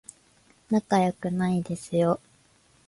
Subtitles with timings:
[0.71, 2.19] 仲良くないですよ